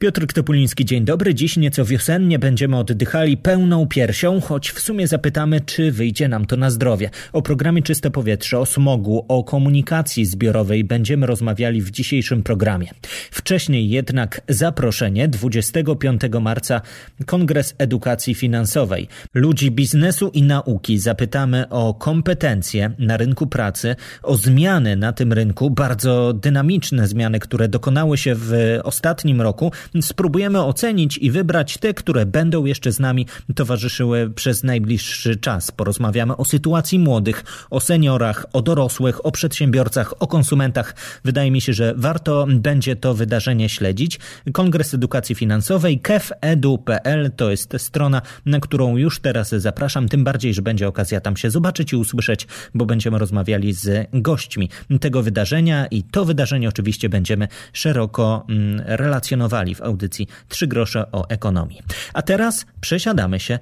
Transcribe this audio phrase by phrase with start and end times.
[0.00, 1.34] Piotr Ktopuliński, dzień dobry.
[1.34, 6.56] Dziś nieco wiosennie będziemy oddychali pełną piersią, choć w sumie zapytamy, czy wyjdzie nam to
[6.56, 7.10] na zdrowie.
[7.32, 12.90] O programie Czyste Powietrze, o smogu, o komunikacji zbiorowej będziemy rozmawiali w dzisiejszym programie.
[13.30, 16.80] Wcześniej jednak zaproszenie 25 marca
[17.26, 19.08] Kongres Edukacji Finansowej.
[19.34, 25.70] Ludzi biznesu i nauki zapytamy o kompetencje na rynku pracy, o zmiany na tym rynku,
[25.70, 32.26] bardzo dynamiczne zmiany, które dokonały się w ostatnim roku spróbujemy ocenić i wybrać te, które
[32.26, 35.70] będą jeszcze z nami towarzyszyły przez najbliższy czas.
[35.70, 40.94] Porozmawiamy o sytuacji młodych, o seniorach, o dorosłych, o przedsiębiorcach, o konsumentach.
[41.24, 44.18] Wydaje mi się, że warto będzie to wydarzenie śledzić.
[44.52, 50.62] Kongres Edukacji Finansowej kefedu.pl to jest strona, na którą już teraz zapraszam, tym bardziej, że
[50.62, 54.68] będzie okazja tam się zobaczyć i usłyszeć, bo będziemy rozmawiali z gośćmi
[55.00, 61.28] tego wydarzenia i to wydarzenie oczywiście będziemy szeroko mm, relacjonowali w audycji Trzy grosze o
[61.28, 61.82] ekonomii.
[62.14, 63.58] A teraz przesiadamy się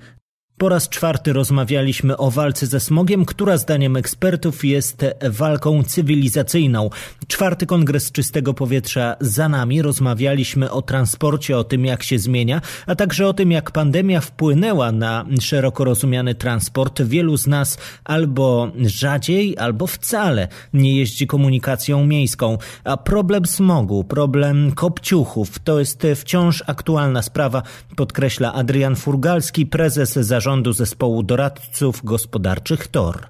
[0.58, 6.90] po raz czwarty rozmawialiśmy o walce ze smogiem, która zdaniem ekspertów jest walką cywilizacyjną.
[7.26, 9.82] Czwarty kongres czystego powietrza za nami.
[9.82, 14.92] Rozmawialiśmy o transporcie, o tym jak się zmienia, a także o tym jak pandemia wpłynęła
[14.92, 17.02] na szeroko rozumiany transport.
[17.02, 22.58] Wielu z nas albo rzadziej, albo wcale nie jeździ komunikacją miejską.
[22.84, 27.62] A problem smogu, problem kopciuchów to jest wciąż aktualna sprawa,
[27.96, 33.26] podkreśla Adrian Furgalski, prezes zarządu zarządu zespołu doradców gospodarczych TOR.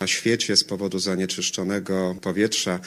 [0.00, 2.80] Na świecie z powodu zanieczyszczonego powietrza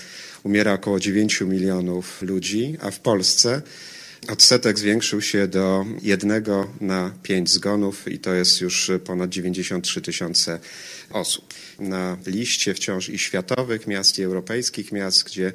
[0.44, 3.62] umiera około 9 milionów ludzi, a w Polsce
[4.28, 10.60] odsetek zwiększył się do jednego na pięć zgonów i to jest już ponad 93 tysiące
[11.10, 11.54] osób.
[11.80, 15.54] Na liście wciąż i światowych miast, i europejskich miast, gdzie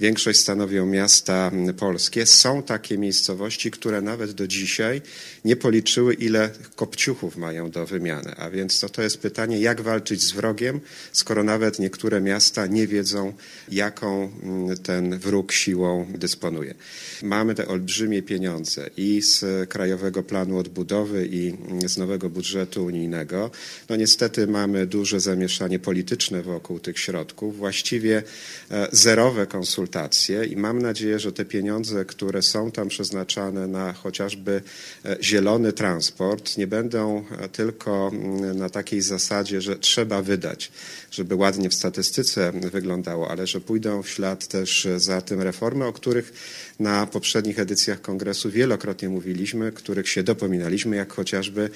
[0.00, 5.02] większość stanowią miasta polskie, są takie miejscowości, które nawet do dzisiaj
[5.44, 8.34] nie policzyły, ile kopciuchów mają do wymiany.
[8.36, 10.80] A więc to, to jest pytanie, jak walczyć z wrogiem,
[11.12, 13.32] skoro nawet niektóre miasta nie wiedzą,
[13.68, 16.74] jaką mm, ten wróg siłą dysponuje.
[17.22, 21.54] Mamy te olbrzymie pieniądze i z Krajowego Planu Odbudowy, i
[21.86, 23.50] z nowego budżetu unijnego.
[23.88, 28.22] No niestety mamy duże zamieszanie polityczne wokół tych środków, właściwie
[28.70, 34.62] e, zerowe konsultacje i mam nadzieję, że te pieniądze, które są tam przeznaczane na chociażby
[35.04, 40.72] e, zielony transport, nie będą e, tylko mm, na takiej zasadzie, że trzeba wydać,
[41.10, 45.92] żeby ładnie w statystyce wyglądało, ale że pójdą w ślad też za tym reformy, o
[45.92, 46.32] których
[46.80, 51.70] na poprzednich edycjach kongresu wielokrotnie mówiliśmy, których się dopominaliśmy, jak chociażby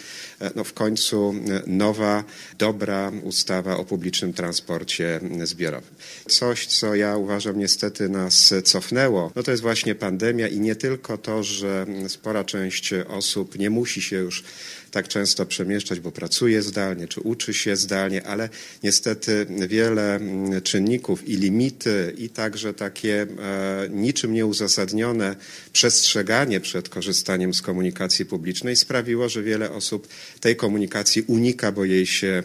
[0.55, 1.35] no, w końcu
[1.67, 2.25] nowa,
[2.59, 5.91] dobra ustawa o publicznym transporcie zbiorowym.
[6.29, 11.19] Coś, co ja uważam niestety nas cofnęło, no to jest właśnie pandemia i nie tylko
[11.19, 14.45] to, że spora część osób nie musi się już
[14.91, 18.49] tak często przemieszczać, bo pracuje zdalnie czy uczy się zdalnie, ale
[18.83, 20.21] niestety wiele
[20.63, 25.37] czynników i limity i także takie e, niczym nieuzasadnione
[25.73, 30.09] przestrzeganie przed korzystaniem z komunikacji publicznej sprawiło, że wiele osób
[30.41, 32.43] tej komunikacji unika, bo jej się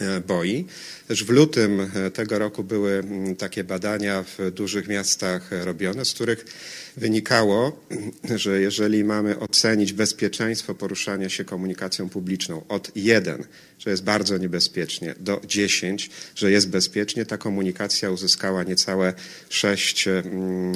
[0.00, 0.66] e, boi.
[1.08, 6.12] Też w lutym e, tego roku były mm, takie badania w dużych miastach robione, z
[6.12, 6.44] których
[6.98, 7.84] wynikało,
[8.34, 13.44] że jeżeli mamy ocenić bezpieczeństwo poruszania się komunikacją publiczną od 1,
[13.78, 19.14] że jest bardzo niebezpiecznie, do 10, że jest bezpiecznie, ta komunikacja uzyskała niecałe
[19.48, 20.72] 6 mm,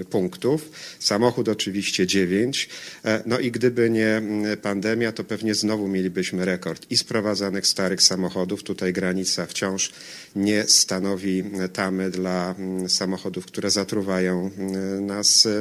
[0.00, 0.70] e, punktów.
[0.98, 2.68] Samochód oczywiście 9.
[3.04, 8.02] E, no i gdyby nie mm, pandemia, to pewnie znowu mielibyśmy rekord i sprowadzanych starych
[8.02, 8.62] samochodów.
[8.62, 9.92] Tutaj granica wciąż
[10.36, 15.06] nie stanowi tamy dla mm, samochodów, które zatruwają mm,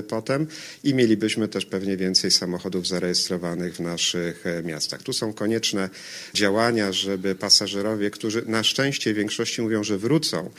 [0.08, 0.48] potem
[0.84, 5.04] i mielibyśmy też pewnie więcej samochodów zarejestrowanych w naszych e, miastach.
[5.04, 5.90] Tu są konieczne
[6.34, 10.50] działania, żeby pasażerowie, którzy na szczęście w większości mówią, że wrócą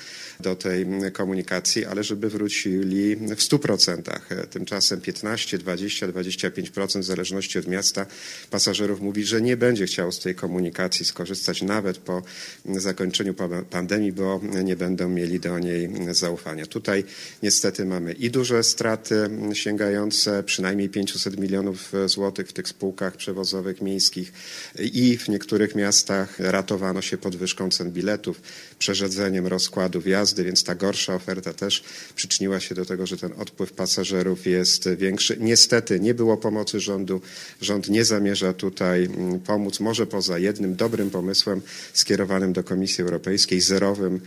[0.41, 4.20] do tej komunikacji, ale żeby wrócili w 100%.
[4.29, 8.06] E, tymczasem 15, 20, 25% w zależności od miasta
[8.50, 12.23] pasażerów mówi, że nie będzie chciał z tej komunikacji skorzystać nawet po
[12.64, 13.35] zakończeniu
[13.70, 16.67] pandemii, bo nie będą mieli do niej zaufania.
[16.67, 17.05] Tutaj
[17.43, 23.81] niestety mamy i duże straty straty sięgające przynajmniej 500 milionów złotych w tych spółkach przewozowych
[23.81, 24.32] miejskich.
[24.79, 28.41] I w niektórych miastach ratowano się podwyżką cen biletów,
[28.82, 31.84] przerzedzeniem rozkładów jazdy, więc ta gorsza oferta też
[32.14, 35.37] przyczyniła się do tego, że ten odpływ pasażerów jest większy.
[35.40, 37.20] Niestety nie było pomocy rządu.
[37.61, 41.62] Rząd nie zamierza tutaj mm, pomóc, może poza jednym dobrym pomysłem
[41.93, 44.20] skierowanym do Komisji Europejskiej, zerowym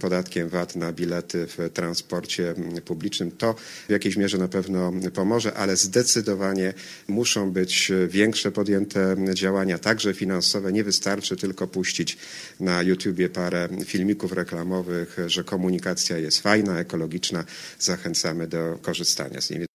[0.00, 3.30] podatkiem VAT na bilety w transporcie publicznym.
[3.30, 3.54] To
[3.88, 6.74] w jakiejś mierze na pewno pomoże, ale zdecydowanie
[7.08, 10.72] muszą być większe podjęte działania, także finansowe.
[10.72, 12.18] Nie wystarczy tylko puścić
[12.60, 17.44] na YouTubie parę filmików reklamowych, że komunikacja jest fajna, ekologiczna.
[17.78, 19.67] Zachęcamy do korzystania z niej.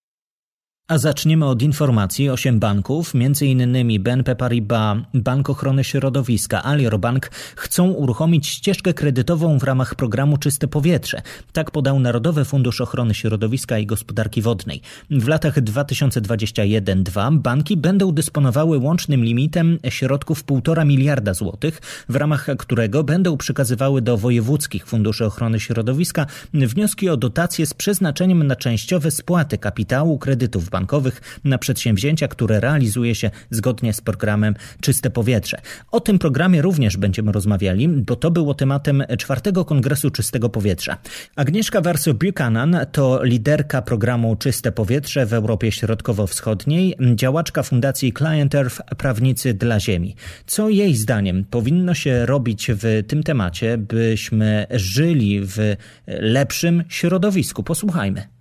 [0.88, 2.30] A zaczniemy od informacji.
[2.30, 4.04] Osiem banków, m.in.
[4.04, 10.68] BNP Paribas, Bank Ochrony Środowiska, Alior Bank, chcą uruchomić ścieżkę kredytową w ramach programu Czyste
[10.68, 11.22] Powietrze.
[11.54, 14.82] Tak podał Narodowy Fundusz Ochrony Środowiska i Gospodarki Wodnej.
[15.10, 23.04] W latach 2021-2 banki będą dysponowały łącznym limitem środków 1,5 miliarda złotych, w ramach którego
[23.04, 29.58] będą przekazywały do wojewódzkich funduszy ochrony środowiska wnioski o dotacje z przeznaczeniem na częściowe spłaty
[29.58, 35.58] kapitału kredytów bankowych na przedsięwzięcia, które realizuje się zgodnie z programem Czyste Powietrze.
[35.92, 40.98] O tym programie również będziemy rozmawiali, bo to było tematem czwartego Kongresu Czystego Powietrza.
[41.36, 49.54] Agnieszka Warso-Buchanan to liderka programu Czyste Powietrze w Europie Środkowo-Wschodniej, działaczka Fundacji Client Earth Prawnicy
[49.54, 50.16] dla Ziemi.
[50.46, 55.58] Co jej zdaniem powinno się robić w tym temacie, byśmy żyli w
[56.08, 57.64] lepszym środowisku?
[57.64, 58.33] Posłuchajmy.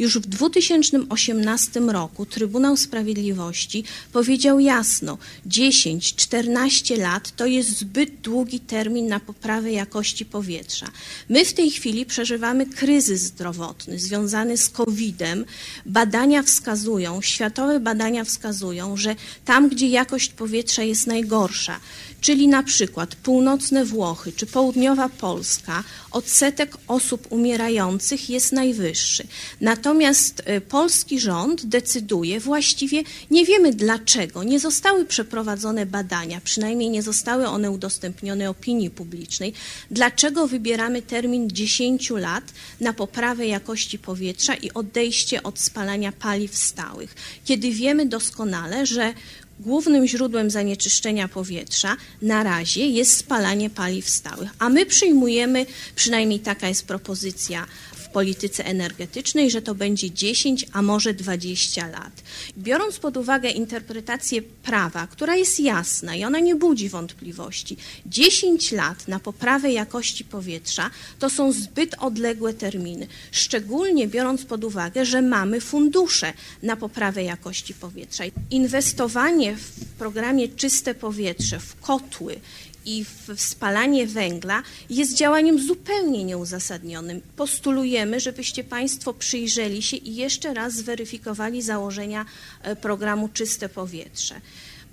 [0.00, 9.06] Już w 2018 roku Trybunał Sprawiedliwości powiedział jasno: 10-14 lat to jest zbyt długi termin
[9.06, 10.86] na poprawę jakości powietrza.
[11.28, 15.44] My w tej chwili przeżywamy kryzys zdrowotny związany z COVID-em.
[15.86, 21.80] Badania wskazują, światowe badania wskazują, że tam, gdzie jakość powietrza jest najgorsza,
[22.20, 29.26] czyli na przykład północne Włochy czy południowa Polska, odsetek osób umierających jest najwyższy.
[29.60, 37.02] Natomiast e, polski rząd decyduje, właściwie nie wiemy dlaczego, nie zostały przeprowadzone badania, przynajmniej nie
[37.02, 39.52] zostały one udostępnione opinii publicznej,
[39.90, 42.44] dlaczego wybieramy termin 10 lat
[42.80, 47.14] na poprawę jakości powietrza i odejście od spalania paliw stałych,
[47.44, 49.14] kiedy wiemy doskonale, że
[49.60, 56.68] głównym źródłem zanieczyszczenia powietrza na razie jest spalanie paliw stałych, a my przyjmujemy, przynajmniej taka
[56.68, 57.66] jest propozycja
[58.12, 62.22] polityce energetycznej, że to będzie 10, a może 20 lat.
[62.58, 67.76] Biorąc pod uwagę interpretację prawa, która jest jasna i ona nie budzi wątpliwości,
[68.06, 75.06] 10 lat na poprawę jakości powietrza to są zbyt odległe terminy, szczególnie biorąc pod uwagę,
[75.06, 78.24] że mamy fundusze na poprawę jakości powietrza.
[78.50, 82.40] Inwestowanie w programie Czyste Powietrze, w kotły,
[82.84, 87.20] i w spalanie węgla jest działaniem zupełnie nieuzasadnionym.
[87.36, 92.26] Postulujemy, żebyście Państwo przyjrzeli się i jeszcze raz zweryfikowali założenia
[92.62, 94.40] e, programu Czyste Powietrze.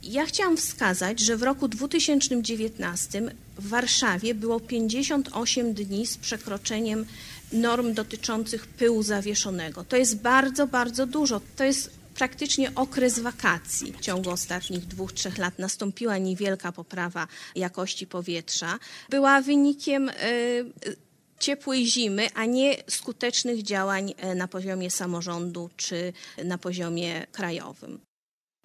[0.04, 3.22] Ja chciałam wskazać, że w roku 2019
[3.58, 7.06] w Warszawie było 58 dni z przekroczeniem
[7.52, 9.84] norm dotyczących pyłu zawieszonego.
[9.84, 11.42] To jest bardzo, bardzo dużo.
[11.56, 13.94] To jest praktycznie okres wakacji.
[13.94, 18.80] W ciągu ostatnich dwóch, trzech lat nastąpiła niewielka poprawa jakości powietrza.
[19.10, 20.14] Była wynikiem y,
[21.40, 28.07] ciepłej zimy, a nie skutecznych działań y, na poziomie samorządu czy na poziomie krajowym.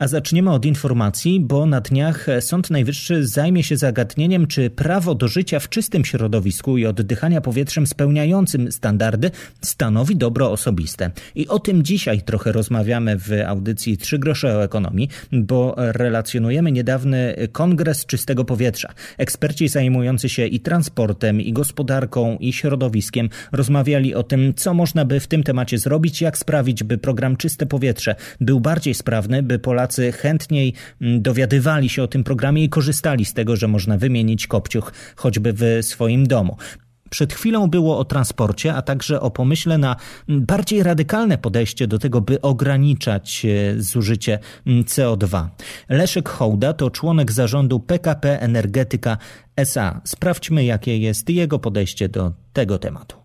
[0.02, 5.28] A zaczniemy od informacji, bo na dniach Sąd Najwyższy zajmie się zagadnieniem, czy prawo do
[5.28, 9.30] życia w czystym środowisku i oddychania powietrzem spełniającym standardy
[9.60, 11.10] stanowi dobro osobiste.
[11.34, 17.36] I o tym dzisiaj trochę rozmawiamy w audycji Trzy grosze o ekonomii, bo relacjonujemy niedawny
[17.52, 18.88] Kongres Czystego Powietrza.
[19.18, 25.20] Eksperci zajmujący się i transportem, i gospodarką, i środowiskiem rozmawiali o tym, co można by
[25.20, 29.91] w tym temacie zrobić, jak sprawić, by program Czyste Powietrze był bardziej sprawny, by Polacy
[29.98, 34.92] Chętniej mm, dowiadywali się o tym programie i korzystali z tego, że można wymienić kopciuch
[35.16, 36.56] choćby w swoim domu.
[37.12, 39.96] Przed chwilą było o transporcie, a także o pomyśle na
[40.28, 45.46] mm, bardziej radykalne podejście do tego, by ograniczać e, zużycie mm, CO2.
[45.88, 49.18] Leszek Hołda to członek zarządu PKP Energetyka
[49.56, 50.00] SA.
[50.04, 53.16] Sprawdźmy, jakie jest jego podejście do tego tematu.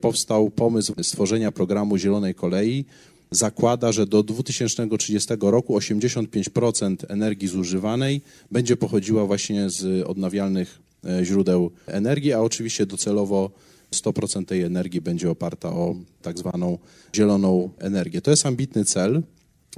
[0.00, 2.84] Powstał pomysł stworzenia programu Zielonej Kolei,
[3.30, 8.20] zakłada, że do 2030 roku 85% energii zużywanej
[8.50, 13.50] będzie pochodziła właśnie z odnawialnych e, źródeł energii, a oczywiście docelowo
[13.92, 16.78] 100% tej energii będzie oparta o tak zwaną
[17.16, 18.20] zieloną energię.
[18.20, 19.22] To jest ambitny cel,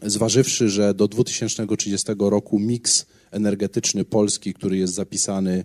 [0.02, 5.64] zważywszy, że do 2030 roku miks energetyczny Polski, który jest zapisany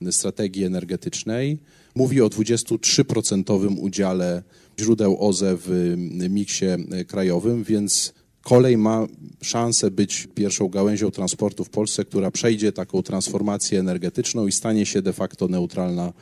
[0.00, 1.58] w strategii energetycznej,
[1.94, 4.42] mówi o 23% udziale
[4.80, 5.94] źródeł OZE w
[6.30, 6.66] miksie
[7.06, 9.06] krajowym, więc kolej ma
[9.42, 15.02] szansę być pierwszą gałęzią transportu w Polsce, która przejdzie taką transformację energetyczną i stanie się
[15.02, 16.12] de facto neutralna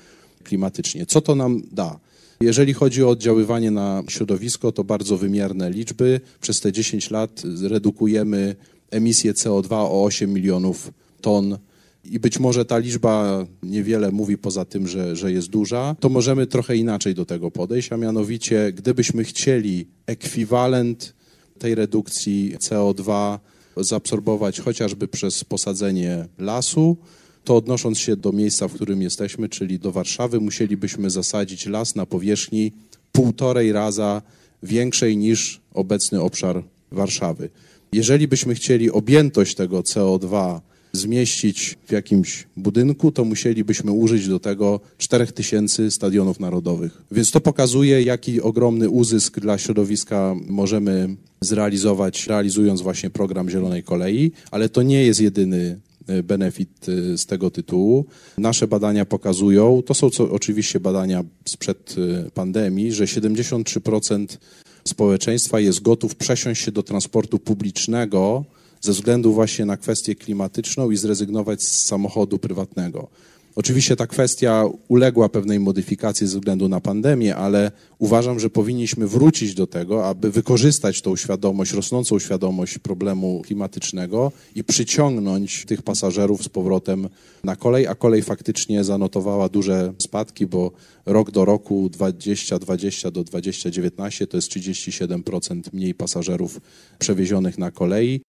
[0.44, 1.06] klimatycznie.
[1.06, 1.98] Co to nam da?
[2.40, 6.20] Jeżeli chodzi o oddziaływanie na środowisko, to bardzo wymierne liczby.
[6.40, 8.56] Przez te 10 lat redukujemy
[8.90, 11.58] emisję CO2 o 8 milionów ton
[12.10, 16.46] i być może ta liczba niewiele mówi poza tym, że, że jest duża, to możemy
[16.46, 21.14] trochę inaczej do tego podejść, a mianowicie gdybyśmy chcieli ekwiwalent
[21.58, 23.38] tej redukcji CO2
[23.76, 26.96] zaabsorbować chociażby przez posadzenie lasu,
[27.44, 32.06] to odnosząc się do miejsca, w którym jesteśmy, czyli do Warszawy, musielibyśmy zasadzić las na
[32.06, 32.72] powierzchni
[33.12, 34.22] półtorej raza
[34.62, 37.50] większej niż obecny obszar Warszawy.
[37.92, 40.60] Jeżeli byśmy chcieli objętość tego CO2
[40.96, 47.02] zmieścić w jakimś budynku, to musielibyśmy użyć do tego 4000 stadionów narodowych.
[47.10, 54.32] Więc to pokazuje, jaki ogromny uzysk dla środowiska możemy zrealizować, realizując właśnie program Zielonej Kolei,
[54.50, 58.04] ale to nie jest jedyny e, benefit e, z tego tytułu.
[58.38, 61.94] Nasze badania pokazują, to są co, oczywiście badania sprzed
[62.26, 64.26] e, pandemii, że 73%
[64.84, 68.44] społeczeństwa jest gotów przesiąść się do transportu publicznego
[68.80, 73.08] ze względu właśnie na kwestię klimatyczną i zrezygnować z samochodu prywatnego.
[73.56, 79.54] Oczywiście ta kwestia uległa pewnej modyfikacji ze względu na pandemię, ale uważam, że powinniśmy wrócić
[79.54, 86.48] do tego, aby wykorzystać tą świadomość, rosnącą świadomość problemu klimatycznego i przyciągnąć tych pasażerów z
[86.48, 87.08] powrotem
[87.44, 90.72] na kolej, a kolej faktycznie zanotowała duże spadki, bo
[91.06, 96.60] rok do roku 2020 do 2019 to jest 37% mniej pasażerów
[96.98, 98.20] przewiezionych na kolei.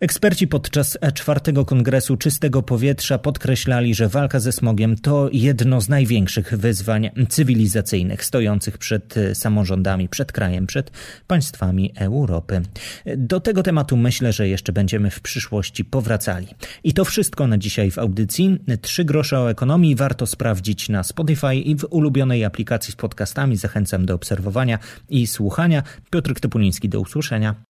[0.00, 6.56] Eksperci podczas czwartego kongresu czystego powietrza podkreślali, że walka ze smogiem to jedno z największych
[6.56, 10.90] wyzwań cywilizacyjnych stojących przed samorządami, przed krajem, przed
[11.26, 12.62] państwami Europy.
[13.16, 16.46] Do tego tematu myślę, że jeszcze będziemy w przyszłości powracali.
[16.84, 18.58] I to wszystko na dzisiaj w audycji.
[18.80, 23.56] Trzy grosze o ekonomii warto sprawdzić na Spotify i w ulubionej aplikacji z podcastami.
[23.56, 24.78] Zachęcam do obserwowania
[25.08, 25.82] i słuchania.
[26.10, 27.69] Piotr Topuliński, do usłyszenia.